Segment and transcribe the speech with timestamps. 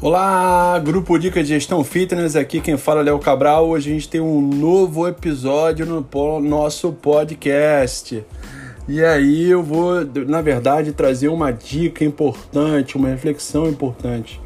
[0.00, 3.68] Olá, grupo Dica de Gestão Fitness, aqui quem fala é Léo Cabral.
[3.68, 8.24] Hoje a gente tem um novo episódio no nosso podcast.
[8.86, 14.40] E aí eu vou, na verdade, trazer uma dica importante, uma reflexão importante.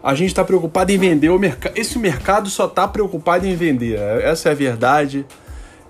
[0.00, 1.76] A gente está preocupado em vender o mercado.
[1.76, 3.98] Esse mercado só está preocupado em vender.
[3.98, 5.26] Essa é a verdade.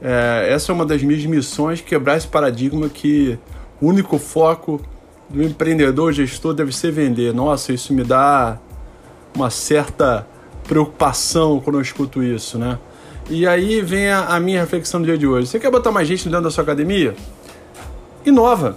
[0.01, 3.39] É, essa é uma das minhas missões, quebrar esse paradigma que
[3.83, 4.81] o único foco
[5.33, 7.33] do empreendedor gestor deve ser vender.
[7.33, 8.59] Nossa, isso me dá
[9.35, 10.27] uma certa
[10.69, 12.79] preocupação quando eu escuto isso, né?
[13.31, 15.47] E aí vem a, a minha reflexão do dia de hoje.
[15.47, 17.15] Você quer botar mais gente dentro da sua academia?
[18.27, 18.77] Inova.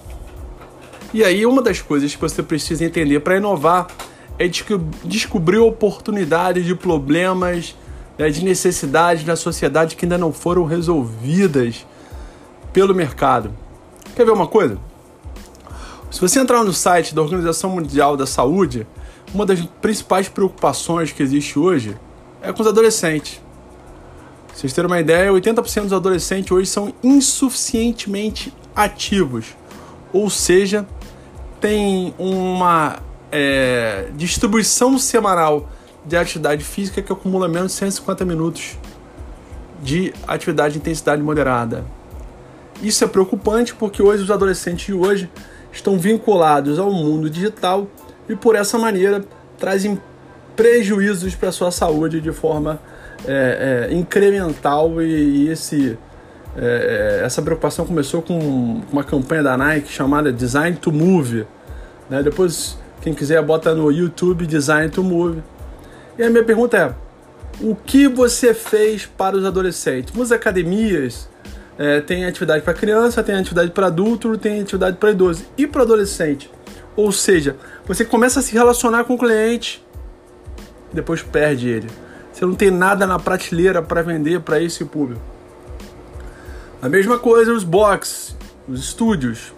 [1.13, 3.87] E aí uma das coisas que você precisa entender para inovar
[4.39, 4.63] é de
[5.03, 7.75] descobrir oportunidades de problemas,
[8.17, 11.85] né, de necessidades da sociedade que ainda não foram resolvidas
[12.71, 13.51] pelo mercado.
[14.15, 14.77] Quer ver uma coisa?
[16.15, 18.87] Se você entrar no site da Organização Mundial da Saúde,
[19.33, 21.97] uma das principais preocupações que existe hoje
[22.41, 23.41] é com os adolescentes.
[24.47, 29.47] Pra vocês terem uma ideia, 80% dos adolescentes hoje são insuficientemente ativos,
[30.13, 30.87] ou seja,
[31.59, 32.99] tem uma
[33.29, 35.67] é, distribuição semanal
[36.05, 38.77] de atividade física que acumula menos de 150 minutos
[39.83, 41.83] de atividade de intensidade moderada.
[42.81, 45.29] Isso é preocupante porque hoje os adolescentes de hoje
[45.75, 47.87] estão vinculados ao mundo digital
[48.27, 49.23] e por essa maneira
[49.57, 49.99] trazem
[50.55, 52.79] prejuízos para sua saúde de forma
[53.27, 55.97] é, é, incremental e, e esse,
[56.55, 61.45] é, é essa preocupação começou com uma campanha da Nike chamada Design to Move.
[62.09, 62.23] Né?
[62.23, 65.43] Depois, quem quiser, bota no YouTube Design to Move.
[66.17, 66.93] E a minha pergunta é:
[67.59, 70.13] o que você fez para os adolescentes?
[70.13, 71.29] Muitas academias
[71.77, 75.83] é, tem atividade para criança, tem atividade para adulto, tem atividade para idoso e para
[75.83, 76.49] adolescente.
[76.95, 79.85] Ou seja, você começa a se relacionar com o cliente,
[80.93, 81.87] depois perde ele.
[82.31, 85.21] Você não tem nada na prateleira para vender para esse público.
[86.81, 88.35] A mesma coisa os box,
[88.67, 89.53] os estúdios.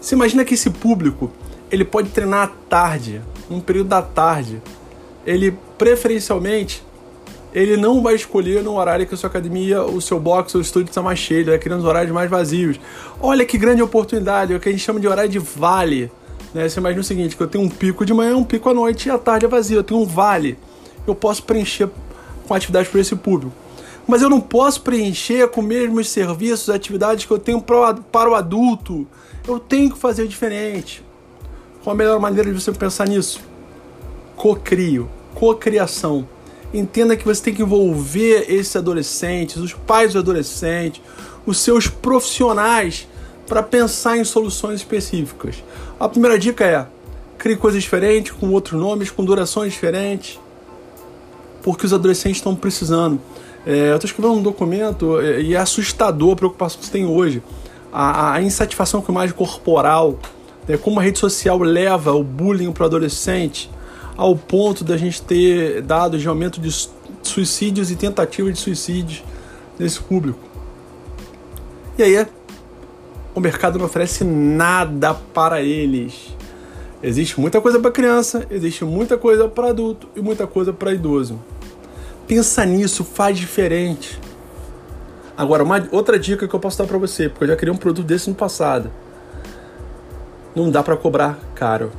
[0.00, 1.30] Você imagina que esse público
[1.70, 4.60] ele pode treinar à tarde, num período da tarde.
[5.26, 6.82] Ele preferencialmente
[7.54, 10.90] ele não vai escolher no horário que a sua academia, o seu box, o estúdio
[10.90, 12.78] está mais cheio, ele vai criando os horários mais vazios.
[13.20, 16.10] Olha que grande oportunidade, é o que a gente chama de horário de vale.
[16.52, 16.68] Né?
[16.68, 19.08] Você imagina o seguinte, que eu tenho um pico de manhã, um pico à noite
[19.08, 19.78] e à tarde é vazio.
[19.78, 20.58] Eu tenho um vale.
[21.06, 21.88] Eu posso preencher
[22.46, 23.54] com atividades para esse público.
[24.06, 29.06] Mas eu não posso preencher com mesmos serviços, atividades que eu tenho para o adulto.
[29.46, 31.04] Eu tenho que fazer diferente.
[31.82, 33.40] Qual a melhor maneira de você pensar nisso?
[34.36, 36.26] Co-crio, co-criação.
[36.72, 41.00] Entenda que você tem que envolver esses adolescentes, os pais dos adolescentes,
[41.46, 43.08] os seus profissionais
[43.46, 45.62] para pensar em soluções específicas.
[45.98, 46.86] A primeira dica é:
[47.38, 50.38] crie coisas diferentes, com outros nomes, com durações diferentes,
[51.62, 53.18] porque os adolescentes estão precisando.
[53.66, 57.06] É, eu estou escrevendo um documento é, e é assustador a preocupação que você tem
[57.06, 57.42] hoje.
[57.90, 60.18] A, a insatisfação com a imagem corporal,
[60.68, 63.70] né, como a rede social leva o bullying para o adolescente,
[64.18, 66.68] ao ponto da gente ter dados de aumento de
[67.22, 69.22] suicídios e tentativas de suicídio
[69.78, 70.40] nesse público.
[71.96, 72.26] E aí,
[73.32, 76.36] o mercado não oferece nada para eles.
[77.00, 81.40] Existe muita coisa para criança, existe muita coisa para adulto e muita coisa para idoso.
[82.26, 84.20] Pensa nisso, faz diferente.
[85.36, 87.78] Agora, uma outra dica que eu posso dar para você, porque eu já criei um
[87.78, 88.90] produto desse no passado.
[90.56, 91.92] Não dá para cobrar caro.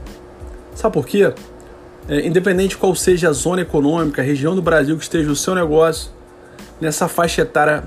[0.75, 1.33] Sabe por quê?
[2.09, 5.53] É, independente qual seja a zona econômica, a região do Brasil que esteja o seu
[5.53, 6.11] negócio,
[6.81, 7.83] nessa faixa etária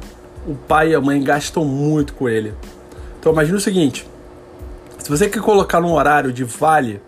[0.46, 2.54] o pai e a mãe gastam muito com ele.
[3.18, 4.06] Então imagine o seguinte:
[4.96, 7.00] se você quer colocar num horário de vale,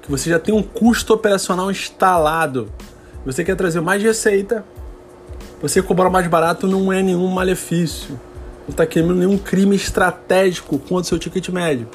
[0.00, 2.72] que você já tem um custo operacional instalado,
[3.24, 4.64] você quer trazer mais receita,
[5.60, 8.18] você cobrar mais barato não é nenhum malefício,
[8.62, 11.86] não está querendo nenhum crime estratégico contra o seu ticket médio.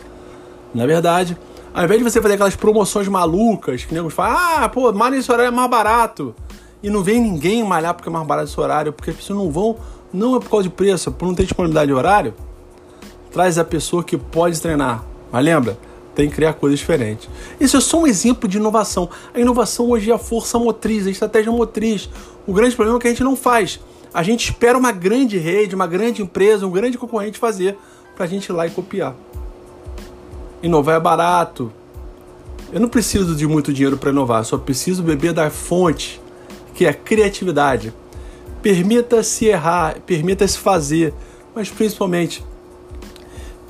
[0.74, 1.36] Na verdade,
[1.74, 5.32] ao invés de você fazer aquelas promoções malucas, que nego fala, ah, pô, malha nesse
[5.32, 6.36] horário é mais barato.
[6.84, 9.52] E não vem ninguém malhar porque é mais barato esse horário, porque as pessoas não
[9.52, 9.78] vão,
[10.12, 12.34] não é por causa de preço, é por não ter disponibilidade de horário.
[13.32, 15.06] Traz a pessoa que pode treinar.
[15.32, 15.78] Mas lembra,
[16.14, 17.30] tem que criar coisas diferentes.
[17.60, 19.10] Isso é só um exemplo de inovação.
[19.34, 22.10] A inovação hoje é a força motriz, a estratégia motriz.
[22.46, 23.80] O grande problema é que a gente não faz.
[24.14, 27.78] A gente espera uma grande rede, uma grande empresa, um grande concorrente fazer
[28.16, 29.16] para a gente ir lá e copiar.
[30.64, 31.72] Inovar é barato.
[32.72, 36.22] Eu não preciso de muito dinheiro para inovar, só preciso beber da fonte,
[36.76, 37.92] que é a criatividade.
[38.62, 41.14] Permita-se errar, permita-se fazer,
[41.56, 42.44] mas principalmente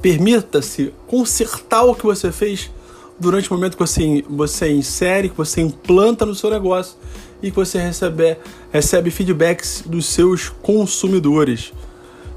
[0.02, 2.70] permita-se consertar o que você fez
[3.18, 6.98] durante o momento que você, você insere, que você implanta no seu negócio
[7.42, 8.38] e que você recebe,
[8.72, 11.72] recebe feedbacks dos seus consumidores.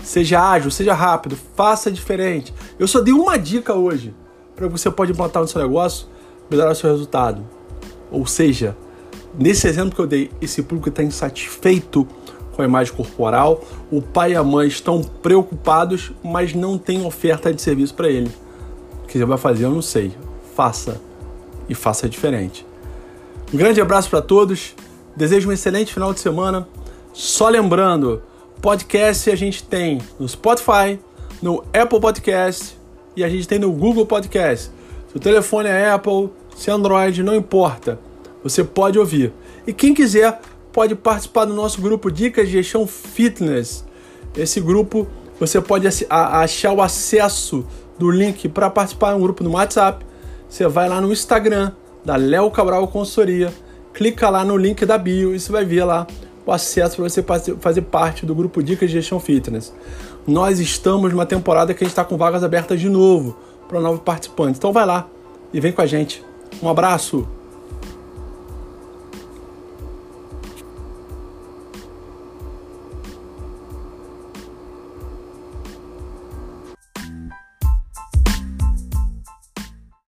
[0.03, 2.55] Seja ágil, seja rápido, faça diferente.
[2.79, 4.15] Eu só dei uma dica hoje
[4.55, 6.07] para você pode implantar no seu negócio,
[6.51, 7.45] melhorar o seu resultado.
[8.11, 8.77] Ou seja,
[9.39, 12.07] nesse exemplo que eu dei, esse público está insatisfeito
[12.55, 17.53] com a imagem corporal, o pai e a mãe estão preocupados, mas não tem oferta
[17.53, 18.31] de serviço para ele.
[19.03, 20.13] O que você vai fazer, eu não sei.
[20.55, 21.01] Faça
[21.69, 22.65] e faça diferente.
[23.53, 24.75] Um grande abraço para todos.
[25.17, 26.69] Desejo um excelente final de semana.
[27.13, 28.23] Só lembrando,
[28.61, 30.99] podcast a gente tem no Spotify,
[31.43, 32.77] no Apple Podcast
[33.17, 34.71] e a gente tem no Google Podcast.
[35.09, 37.99] Se o telefone é Apple, se é Android, não importa.
[38.43, 39.33] Você pode ouvir.
[39.67, 40.41] E quem quiser
[40.73, 43.85] pode participar do nosso grupo Dicas de Gestão Fitness.
[44.37, 45.07] Esse grupo
[45.39, 47.65] você pode achar o acesso
[47.99, 50.05] do link para participar de um grupo no WhatsApp.
[50.49, 51.73] Você vai lá no Instagram
[52.05, 53.53] da Léo Cabral Consultoria,
[53.93, 56.07] clica lá no link da bio e você vai ver lá
[56.47, 57.25] o acesso para você
[57.61, 59.73] fazer parte do grupo Dicas de Gestão Fitness.
[60.27, 63.37] Nós estamos numa temporada que a gente está com vagas abertas de novo
[63.69, 64.59] para novos participantes.
[64.59, 65.09] Então vai lá
[65.53, 66.25] e vem com a gente.
[66.63, 67.27] Um abraço!